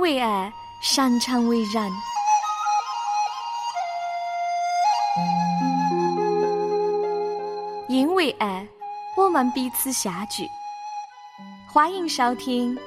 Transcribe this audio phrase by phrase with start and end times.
[0.00, 1.92] 为爱，擅长为人。
[7.86, 8.66] 因为爱，
[9.14, 10.48] 我们彼此相聚。
[11.70, 12.74] 欢迎收听《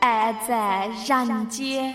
[0.00, 1.94] 爱在人间》。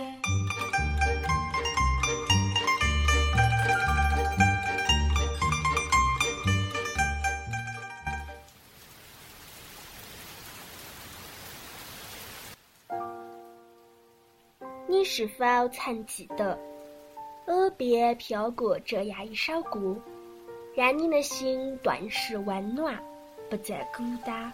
[15.21, 16.57] 是否曾记得，
[17.45, 19.95] 耳边飘过这样一首歌，
[20.73, 22.99] 让你的心顿时温暖，
[23.47, 24.51] 不再孤单？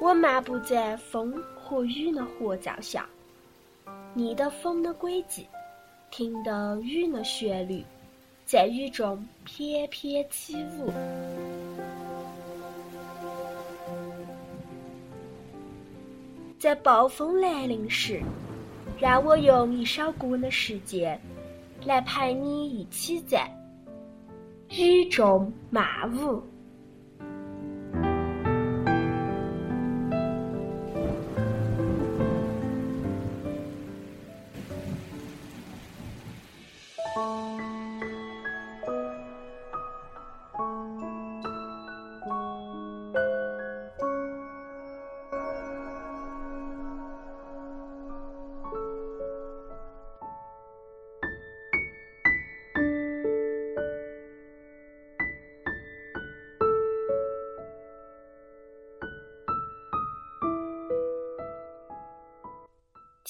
[0.00, 3.08] 我漫步在风和雨的合奏下，
[4.12, 5.46] 逆的风的轨迹，
[6.10, 7.84] 听的雨的旋律，
[8.44, 10.90] 在雨中翩翩起舞。
[16.60, 18.20] 在暴风来临时，
[18.98, 21.18] 让我用一首歌的时间，
[21.86, 23.50] 来陪你一起在
[24.68, 25.82] 雨中漫
[26.14, 26.42] 舞。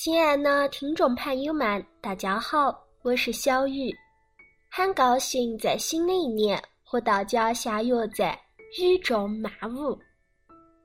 [0.02, 3.94] 亲爱的听众朋友们，大家好，我是小雨，
[4.70, 8.32] 很高兴在新的一年和大家相约在
[8.80, 9.94] 雨中漫舞。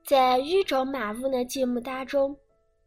[0.04, 2.36] 在雨中漫舞的节目当中，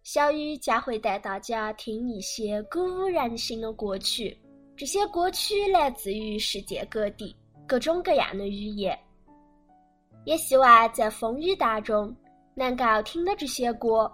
[0.04, 4.40] 小雨将会带大家听一些鼓舞人心的歌曲，
[4.78, 7.36] 这些歌曲来自于世界各地
[7.66, 8.96] 各种各样的语言，
[10.26, 12.16] 也希望在风雨当中
[12.54, 14.08] 能够听到这些歌。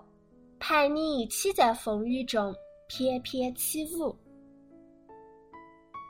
[0.67, 2.51] 陪你一起在风雨中
[2.87, 4.15] 翩翩起舞。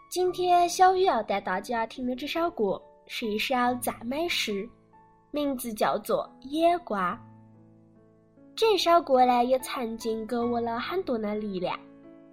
[0.09, 4.65] 今天小雨要带大家听的这首歌是一首赞美诗，
[5.29, 7.13] 名字叫做《野瓜》。
[8.55, 11.77] 这首歌呢，也曾经给我了很多的力量，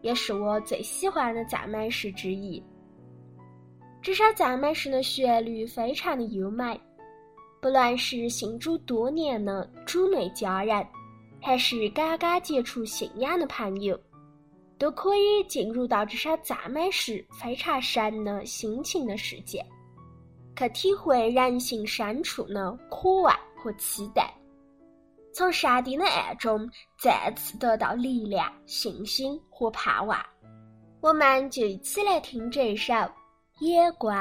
[0.00, 2.62] 也是我最喜欢的赞美诗之一。
[4.00, 6.81] 这首赞美诗的旋律非常的优美，
[7.61, 10.87] 不论是信主多年的主内家人。
[11.42, 13.98] 还是刚刚接触信仰的朋友，
[14.78, 19.64] 都可以进入到这首赞美诗非常深的心情的世界，
[20.56, 24.32] 去体会人性深处的渴望和期待，
[25.34, 30.25] 从上帝的爱中再次得到力量、信心和盼望。
[31.00, 32.94] 我们就一起来听这首
[33.58, 34.16] 《野光》。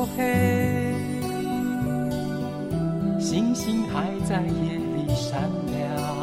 [0.00, 0.94] 黑，
[3.20, 6.21] 星星还在夜里闪亮。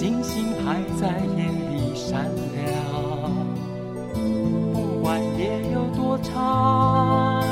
[0.00, 2.24] 星星还在夜里闪
[2.54, 2.64] 亮。
[4.72, 7.49] 不管夜有多长。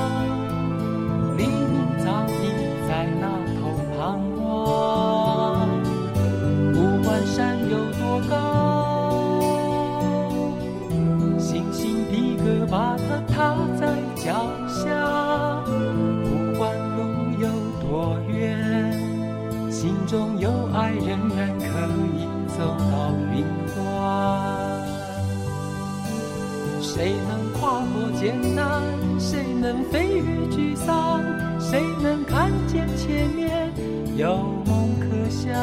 [28.18, 28.82] 艰难？
[29.20, 31.22] 谁能飞越沮丧？
[31.60, 33.72] 谁能看见前面
[34.16, 34.36] 有
[34.66, 35.54] 梦可想？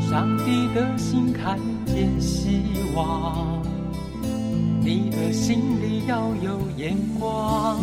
[0.00, 2.62] 上帝的心看见希
[2.96, 3.62] 望，
[4.80, 7.78] 你的心里要有眼光。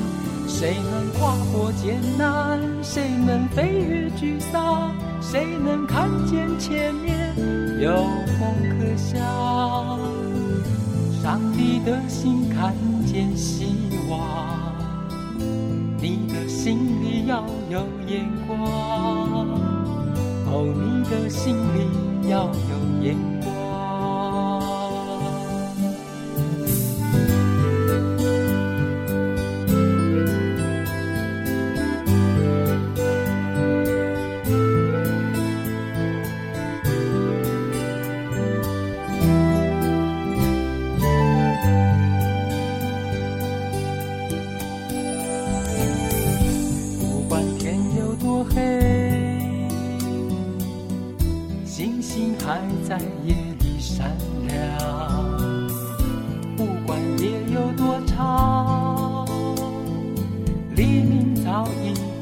[0.45, 2.59] 谁能跨过艰难？
[2.83, 4.93] 谁能飞越沮丧？
[5.21, 7.33] 谁能看见前面
[7.79, 8.03] 有
[8.39, 10.22] 梦可想？
[11.23, 12.75] 上帝的心看
[13.05, 13.65] 见希
[14.09, 14.75] 望，
[16.01, 19.47] 你的心里要有眼光。
[20.47, 22.51] 哦，你的心里要有
[23.01, 23.32] 眼光。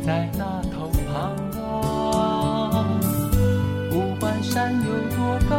[0.05, 1.31] 在那头盼
[1.61, 2.85] 望，
[3.89, 5.19] 不管山有多
[5.49, 5.53] 高，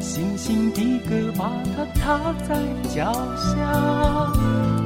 [0.00, 2.54] 星星的歌把它踏在
[2.94, 3.56] 脚下，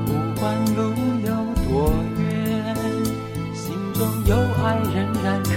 [0.07, 0.09] 不
[0.41, 0.43] 管
[0.77, 0.81] 路
[1.25, 1.29] 有
[1.67, 1.71] 多
[2.19, 2.77] 远，
[3.55, 4.31] 心中有
[4.65, 5.51] 爱仍然可。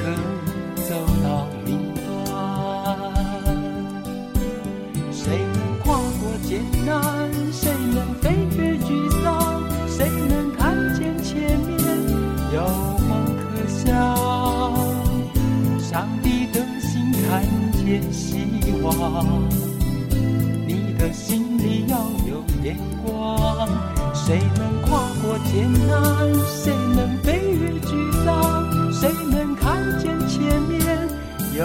[17.86, 18.38] 也希
[18.82, 18.94] 望
[20.68, 20.86] 你。
[20.98, 21.98] 的心里要
[22.28, 23.68] 有眼光，
[24.14, 26.34] 谁能跨过艰难？
[26.46, 28.92] 谁能飞越沮丧？
[28.94, 31.08] 谁能看见前面
[31.54, 31.64] 有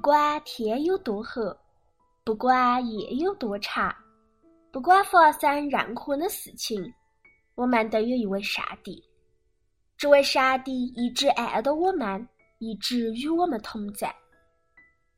[0.00, 1.42] 不管天有多黑，
[2.24, 3.94] 不管夜有多长，
[4.72, 6.82] 不管发生任何的事情，
[7.54, 9.04] 我们都有一位上帝。
[9.98, 12.26] 这位上帝一直爱着我们，
[12.60, 14.10] 一直与我们同在。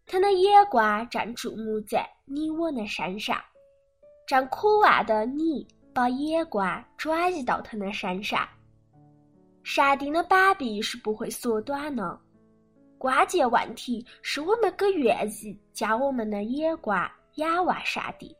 [0.04, 3.40] 他的眼光正注目在你我的身上，
[4.26, 8.48] 正渴望的你把眼光转移到他的身上。
[9.62, 12.18] 上帝的膀臂是不会缩短的。
[13.02, 18.32] 关键问题是我们可愿意将我们的眼光仰望上帝。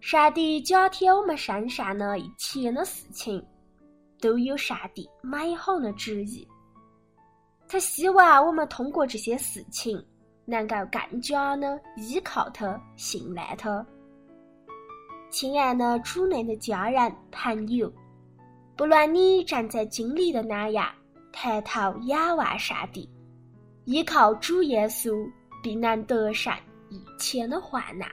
[0.00, 3.42] 上帝加添我们身上的一切的事情，
[4.20, 6.46] 都有上帝美好的旨意。
[7.66, 9.98] 他希望我们通过这些事情，
[10.44, 13.82] 能够更加的依靠他、信赖他。
[15.30, 17.90] 亲爱的主内的家人朋友，
[18.76, 20.86] 不论你正在经历的哪样，
[21.32, 23.08] 抬头仰望上帝。
[23.84, 25.30] 依靠主耶稣
[25.62, 26.52] 必能得胜
[26.88, 28.08] 一切的患难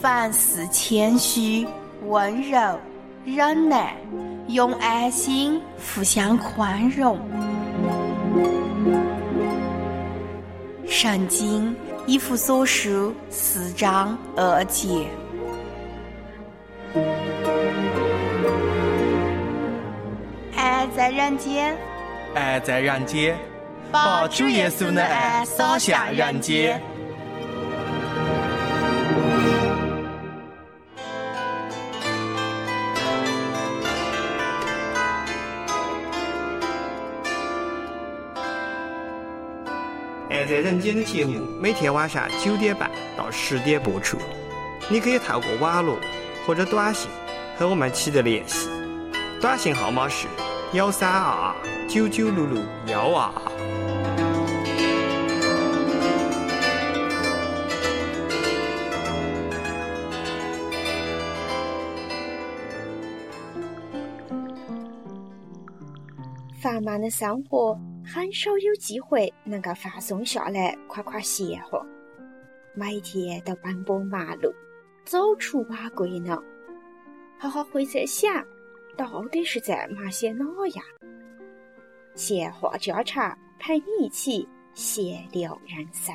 [0.00, 1.66] 凡事谦虚
[2.06, 2.58] 温柔
[3.24, 3.96] 忍耐
[4.48, 7.39] 用爱心互相宽容。
[11.02, 11.74] 圣经
[12.06, 15.06] 一弗所书四章二节。
[20.54, 21.74] 爱在人间，
[22.34, 23.34] 爱在人间，
[23.90, 26.78] 把主耶稣的爱洒向人间。
[40.70, 44.16] 爱在人间的节目每天晚上九点半到十点播出，
[44.88, 45.98] 你可以透过网络
[46.46, 47.10] 或者短信
[47.58, 48.68] 和我们取得联系，
[49.40, 50.28] 短信号码是
[50.74, 53.50] 幺三二二九九六六幺二二。
[66.62, 67.76] 繁忙的生活
[68.12, 71.80] 很少有机会能够放松下来快快闲话，
[72.74, 74.52] 每天都奔波忙碌，
[75.04, 76.36] 早出晚归呢，
[77.38, 78.44] 哈哈会在想，
[78.96, 80.84] 到底是在忙些哪样？
[82.16, 86.12] 闲话家常，陪你一起闲聊人生。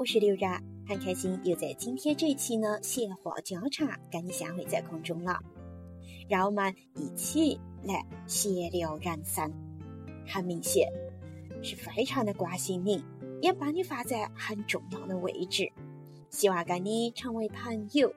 [0.00, 5.38] 我是刘然，很开心又在今天这一期呢闲话家常跟你相会在空中了，
[6.26, 9.52] 让我们一起来闲聊人生。
[10.26, 10.90] 很明显，
[11.62, 13.04] 是非常的关心你，
[13.42, 15.70] 也把你放在很重要的位置，
[16.30, 18.10] 希望跟你成为朋友。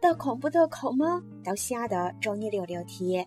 [0.00, 3.24] 得空不得空嘛，都想着找你聊聊天。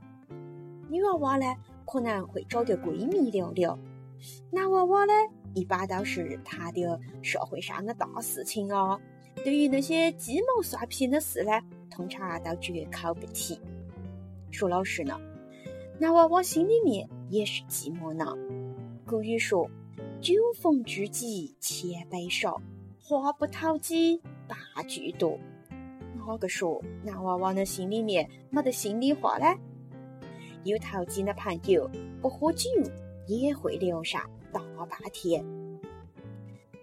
[0.90, 1.46] 女娃娃呢，
[1.86, 3.80] 可能会找点闺蜜聊聊；
[4.52, 5.14] 男娃娃呢，
[5.54, 9.00] 一般都是谈点社会上的大事情哦。
[9.44, 11.52] 对于那些鸡毛蒜皮的事呢，
[11.90, 13.60] 通常都绝口不提。
[14.52, 15.20] 说老实呢，
[16.00, 18.26] 男娃娃心里面也是寂寞呢。
[19.06, 19.70] 古语说
[20.22, 22.62] ：“酒逢知己千杯少，
[23.02, 24.58] 话不投机半
[24.88, 25.38] 句多。”
[26.26, 29.46] 哪个说男娃娃的心里面没得心里话呢？
[30.64, 31.90] 有投机的朋友，
[32.22, 32.70] 不喝酒
[33.28, 34.22] 也会聊上
[34.54, 35.44] 大半天。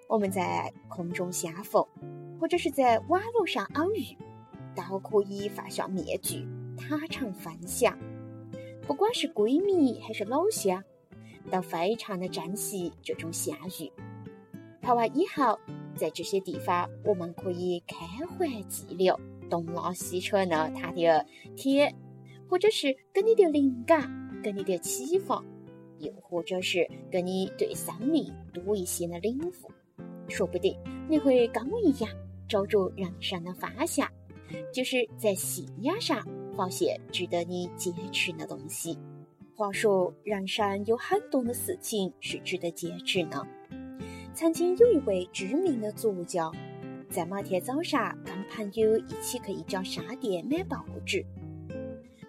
[0.09, 1.83] 我们在空中相逢，
[2.39, 4.17] 或者是在网络上偶遇，
[4.75, 6.45] 都可以放下面具，
[6.77, 7.97] 坦诚分享。
[8.87, 10.83] 不管是闺蜜还是老乡，
[11.51, 13.91] 都非常的珍惜这种相遇。
[14.83, 15.59] 拍完以后
[15.95, 17.97] 在这些地方，我们可以开
[18.27, 19.17] 怀寂寥，
[19.49, 21.25] 东拉西扯的谈点
[21.57, 21.95] 天。
[22.49, 24.11] 或者是给你点灵感，
[24.43, 25.41] 给你点启发，
[26.01, 29.53] 又或者是跟你对生命多一些的领悟，
[30.29, 30.77] 说不定
[31.09, 32.11] 你会跟我一样
[32.49, 34.09] 找着人生的方向，
[34.73, 36.27] 就是在信仰上
[36.57, 38.99] 发现值得你坚持的东西。
[39.55, 43.47] 话说，人生有很多的事情是值得坚持的。
[44.33, 46.51] 曾经有一位知名的作家，
[47.11, 51.25] 在某天早上跟朋友一起去一家商店买报纸。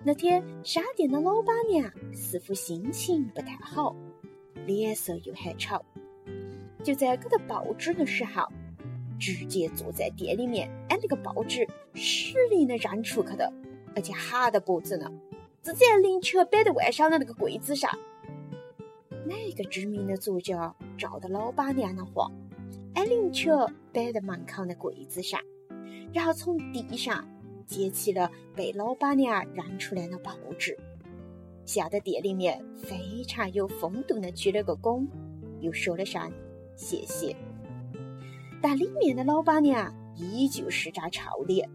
[0.03, 3.95] 那天，商店的老板娘似乎心情不太好，
[4.65, 5.79] 脸色又很丑。
[6.83, 8.47] 就在给他报纸的时候，
[9.19, 13.53] 直接坐在店里面，按那个报纸使劲的扔出去的，
[13.95, 15.07] 而且喊着脖子呢，
[15.61, 17.91] 直接拎起摆在外上的那个柜子上。
[19.27, 22.27] 哪个知名的作家照着老板娘的话，
[22.91, 23.49] 把拎起
[23.93, 25.39] 摆在门口的柜子上，
[26.11, 27.23] 然后从地上。
[27.71, 30.77] 接起了被老板娘扔出来的报纸，
[31.65, 35.07] 吓得店里面非常有风度的鞠了个躬，
[35.61, 36.29] 又说了声
[36.75, 37.33] 谢谢。
[38.61, 41.69] 但里面的老板娘依旧是张臭脸，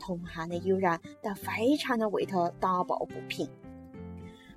[0.00, 3.46] 同行的友人都非常的为他打抱不平，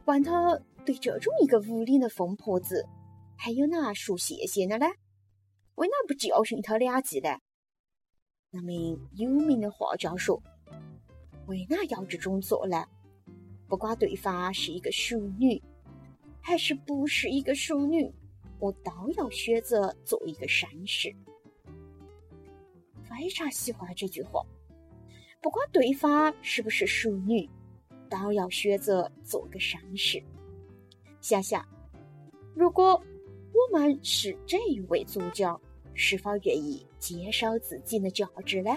[0.06, 2.88] 问他对这种一个无礼的疯婆子，
[3.36, 4.86] 还有哪说谢谢的呢？
[5.75, 7.38] 为哪不教训他两记呢？
[8.50, 10.42] 那名有名的画家说
[11.48, 12.88] ：“为哪要这种做呢？
[13.68, 15.62] 不管对方是一个淑女，
[16.42, 18.12] 还是不是一个淑女，
[18.60, 21.13] 我都要选择做一个绅士。”
[23.04, 24.46] 非常喜欢这句话。
[25.42, 27.50] 不管对方是不是淑女，
[28.10, 30.24] 都要选择做个绅士。
[31.22, 31.68] 想想，
[32.56, 33.01] 如果
[33.54, 35.60] 我们是这一位作家。
[36.00, 38.72] 是否愿意接受自己的价值呢？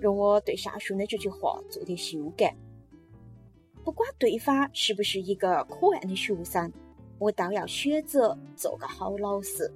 [0.00, 2.54] 容我对上述的这句话做点修改。
[3.82, 6.72] 不管对方是不是一个可爱的学生，
[7.18, 9.70] 我都要选择做个好老师。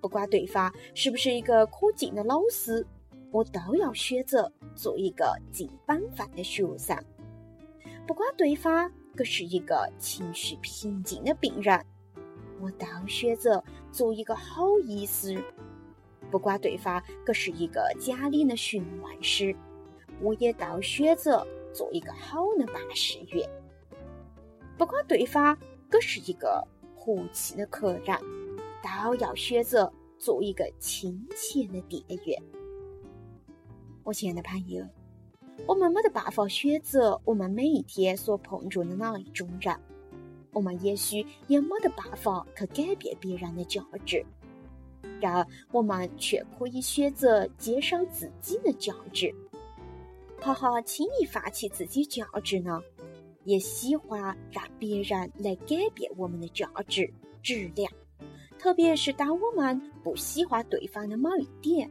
[0.00, 2.86] 不管对方是不是一个可敬的老师，
[3.30, 6.96] 我都要选择做一个尽本分的学生。
[8.06, 11.84] 不管对方可是一个情绪平静的病人，
[12.60, 15.42] 我都选择做一个好医师。
[16.30, 19.54] 不管对方可是一个家里的询问师，
[20.20, 23.48] 我也都选择做一个好的办事员。
[24.78, 25.56] 不管对方
[25.88, 28.16] 可是一个和气的客人。
[28.82, 32.42] 都要选择做一个亲切的店员。
[34.02, 34.82] 我亲爱的朋友，
[35.66, 39.78] 我们没得办法选择我们每一天所碰撞的那一种人，
[40.52, 44.24] 我们也许也没得办法去改变别人的价值，
[45.20, 49.34] 然而我们却可以选择接受自己的价值。
[50.40, 52.80] 好好轻易放弃自己价值呢？
[53.44, 57.10] 也喜欢让别人来改变我们的价值
[57.42, 57.90] 质量。
[58.58, 61.90] 特别是当我们不喜欢对方的某一点，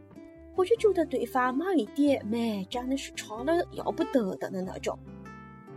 [0.55, 4.97] 或者觉得对方某一点哎真的是差了要不得的的那种，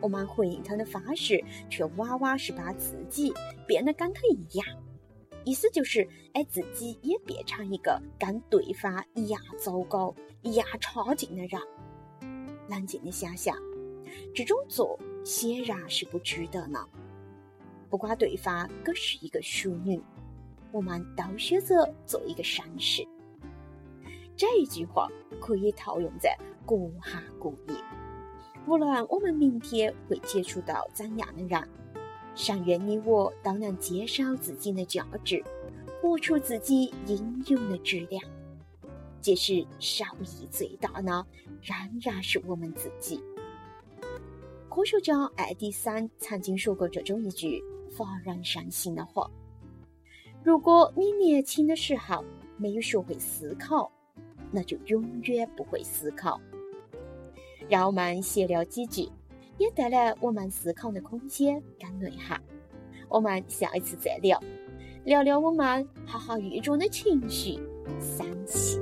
[0.02, 3.32] 我们回应他的方式却往往是把自己
[3.66, 4.66] 变得跟他一样，
[5.44, 11.60] 意思就是哎自己也变成一个跟对方一样糟糕、一样差劲的人。
[12.68, 13.56] 冷静的想想，
[14.34, 16.86] 这种做显然是不值得呢。
[17.88, 19.98] 不管对方可是一个淑女。
[20.74, 23.06] 我们都选择做一个绅士。
[24.34, 25.06] 这一句话
[25.38, 27.78] 可以套用在各行各业。
[28.66, 31.68] 无论我们明天会接触到怎样的人，
[32.34, 35.42] 善愿你我都能接受自己的价值，
[36.00, 38.22] 活出自己应有的质量。
[39.20, 41.26] 即使受益最大呢，
[41.60, 43.22] 仍然是我们自己。
[44.68, 49.30] 科学家爱迪生曾经说过这种一句发人深省的话。
[50.42, 52.24] 如果你年轻的时候
[52.56, 53.90] 没有学会思考，
[54.50, 56.40] 那就永远不会思考。
[57.68, 59.08] 让我们闲聊几句，
[59.58, 62.40] 也带来我们思考的空间跟内涵。
[63.08, 64.40] 我们下一次再聊，
[65.04, 67.58] 聊聊我们好好郁中的情绪，
[68.00, 68.78] 生气。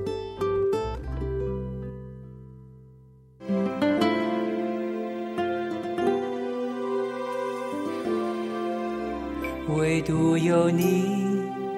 [9.77, 11.21] 唯独有你。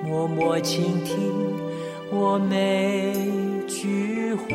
[0.04, 1.16] 默默倾听
[2.10, 3.14] 我每
[3.66, 4.46] 句话，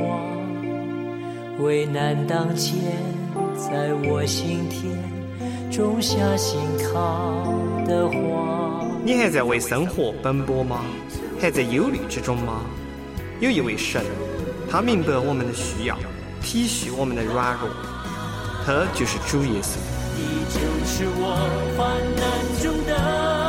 [1.59, 2.77] 为难当前，
[3.55, 4.93] 在我心田
[5.71, 7.43] 种下心靠
[7.87, 8.85] 的花。
[9.03, 10.81] 你还在为生活奔波吗？
[11.39, 12.61] 还在忧虑之中吗？
[13.39, 14.03] 有一位神，
[14.69, 15.97] 他明白我们的需要，
[16.41, 17.69] 体恤我们的软弱，
[18.65, 19.77] 他就是主耶稣。
[20.15, 21.35] 你就是我
[21.75, 22.25] 患难
[22.61, 23.46] 中的。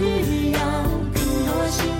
[0.00, 0.60] 需要
[1.12, 1.97] 更多幸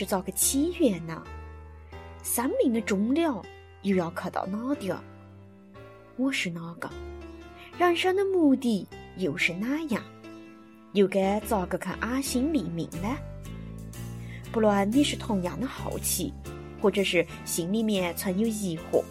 [0.00, 1.22] 是咋个起源呢？
[2.22, 3.44] 生命的终了
[3.82, 5.04] 又要去到哪点儿？
[6.16, 6.88] 我是哪个？
[7.76, 10.02] 人生的目的又是哪样？
[10.94, 13.14] 又该咋个去安心立命呢？
[14.50, 16.32] 不论你是同样的好奇，
[16.80, 19.04] 或者是心里面存有疑惑，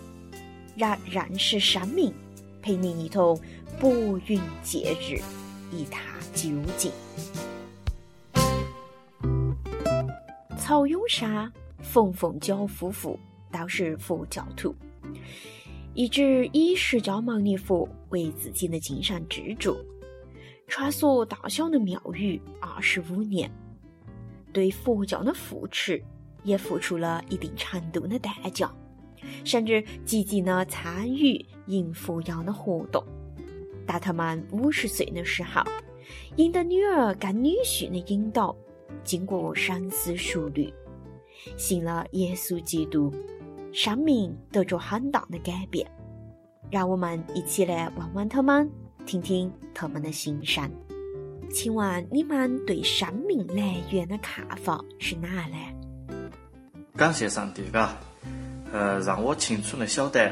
[0.75, 2.11] 让认识生命
[2.63, 3.39] 陪您一同
[3.79, 3.91] 拨
[4.25, 5.21] 云见日，
[5.71, 6.01] 一探
[6.33, 6.91] 究竟。
[10.69, 13.19] 曹永山、冯凤娇夫妇
[13.51, 14.75] 都是佛教徒，
[15.95, 19.75] 一直以释迦牟尼佛为自己的精神支柱，
[20.67, 23.49] 穿梭大小的庙宇二十五年，
[24.53, 25.99] 对佛教的扶持
[26.43, 28.71] 也付出了一定程度的代价，
[29.43, 33.03] 甚至积极的参与迎佛教的活动。
[33.87, 35.63] 到他们五十岁的时候，
[36.35, 38.55] 引得女儿跟女婿的引导。
[39.03, 40.73] 经过深思熟虑，
[41.57, 43.13] 信了耶稣基督，
[43.71, 45.89] 生命得着很大的改变。
[46.71, 48.69] 让我们一起来问问他们，
[49.05, 50.69] 听听他们的心声。
[51.51, 55.57] 请问你们对生命来源的看法是哪呢？
[56.95, 57.97] 感谢上帝，嘎，
[58.71, 60.31] 呃，让我清楚的晓得，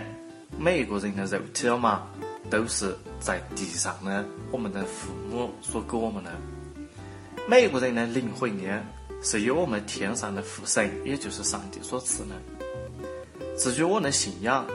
[0.60, 2.08] 每一个人的肉体了嘛，
[2.52, 6.32] 都是在地上的我们的父母所给我们的。
[7.50, 8.84] 每一个人的灵魂呢，
[9.24, 12.36] 是由我们天上的父神，也就是上帝所赐的。
[13.58, 14.68] 至于我的信仰，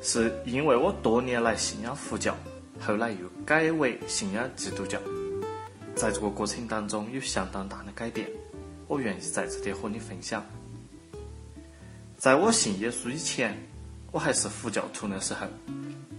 [0.00, 2.36] 是因为我多年来信仰佛教，
[2.78, 4.96] 后来又改为信仰基督教，
[5.96, 8.30] 在这个过程当中有相当大的改变。
[8.86, 10.46] 我愿意在这里和你分享。
[12.16, 13.60] 在我信耶稣以前，
[14.12, 15.48] 我还是佛教徒的时候，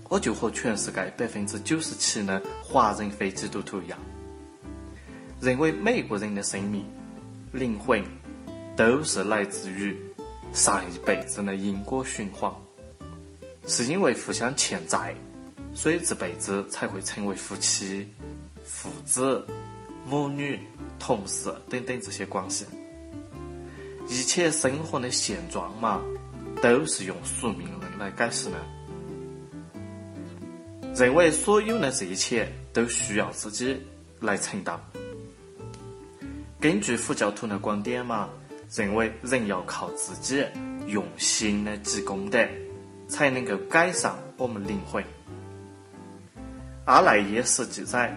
[0.10, 3.98] 我就和全世界百分之九十七的华人非基督徒一样。
[5.42, 6.86] 认为每个人的生命、
[7.52, 8.04] 灵魂
[8.78, 9.98] 都是来自于
[10.54, 12.54] 上一辈子的因果循环，
[13.66, 15.16] 是因为互相欠债，
[15.74, 18.08] 所以这辈子才会成为夫妻、
[18.64, 19.44] 父子、
[20.06, 20.60] 母女、
[21.00, 22.66] 同事等等这些关系。
[24.08, 26.04] 一切生活的现状嘛，
[26.62, 28.58] 都是用宿命论来解释的。
[30.94, 33.82] 认为所有的这一切都需要自己
[34.20, 34.80] 来承担。
[36.62, 38.30] 根据佛教徒的观点嘛，
[38.70, 40.46] 认为人要靠自己
[40.86, 42.38] 用心的积功德，
[43.08, 45.04] 才能够改善我们灵魂。
[46.86, 48.16] 阿赖耶识记载，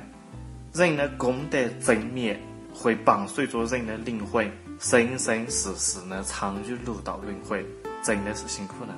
[0.74, 2.38] 人的功德正灭
[2.70, 4.46] 会伴随着人的灵魂
[4.78, 7.64] 生生世世的参与六道轮回，
[8.02, 8.94] 真的是辛苦了。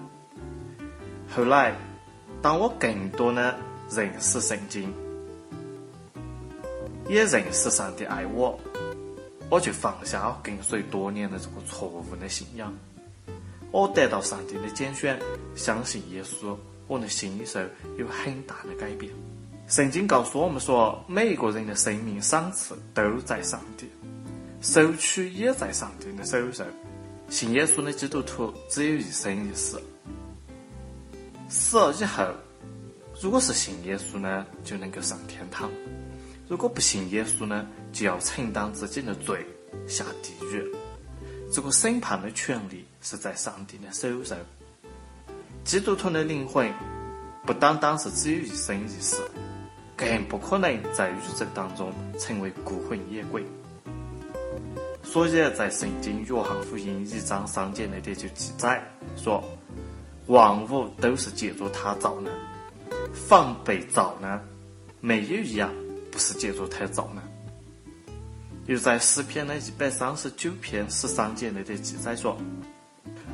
[1.33, 1.73] 后来，
[2.43, 3.57] 当我更多的
[3.91, 4.93] 认识圣经，
[7.09, 8.59] 也认识上帝爱我。
[9.49, 12.73] 我就放下跟随多年的这个错误的信仰，
[13.71, 15.19] 我得到上帝的拣选，
[15.55, 16.57] 相信耶稣，
[16.89, 17.61] 我的心受
[17.97, 19.13] 有很大的改变。
[19.69, 23.89] 圣经告诉我们说，每一个人的生命赏赐都在上帝，
[24.61, 26.67] 收取也在上帝的手上。
[27.29, 29.77] 信耶稣的基督徒只有一生一世，
[31.49, 32.25] 死了以后，
[33.21, 35.69] 如果是信耶稣呢，就能够上天堂。
[36.49, 39.45] 如果不信耶稣呢，就要承担自己的罪，
[39.89, 40.65] 下地狱。
[41.53, 44.39] 这个审判的权利是在上帝的手上。
[45.65, 46.73] 基督徒的灵魂
[47.45, 49.17] 不单单是只有一生一世，
[49.97, 53.45] 更不可能在宇宙当中成为孤魂野鬼。
[55.03, 58.81] 所以在圣经约翰福音一章三节那里就记载
[59.17, 59.43] 说
[60.27, 62.31] ：“万物都是借助他造的，
[63.13, 64.41] 凡被造的，
[65.01, 65.73] 没有一样。”
[66.17, 67.23] 不是借助他造呢。
[68.65, 72.39] 又在诗篇的一百三十九篇十三节内的记载说：“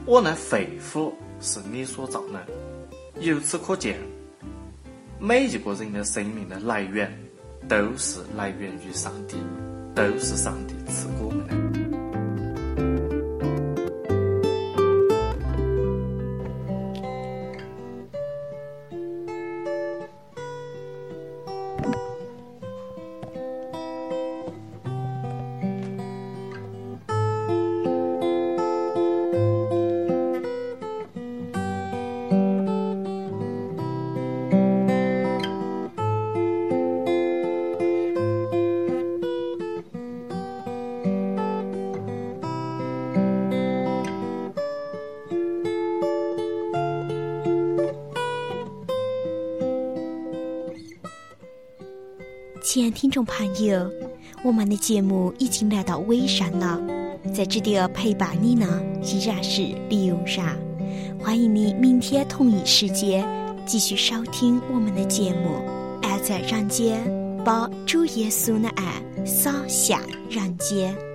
[0.05, 2.45] 我的肺腑是你所造的。”
[3.23, 4.01] 由此可见，
[5.21, 7.09] 每一个人的生命的来源
[7.69, 9.37] 都是来源于上帝，
[9.95, 11.62] 都是上帝赐给我们的。
[53.25, 53.91] 朋友，
[54.43, 56.81] 我们的节目已经来到尾声了。
[57.35, 60.57] 在这里陪伴你呢，依然是李永莎。
[61.19, 63.25] 欢迎你明天同一时间
[63.65, 65.61] 继续收听我们的节目。
[66.03, 67.05] 爱在人间，
[67.45, 71.12] 把主耶稣的爱洒向人间。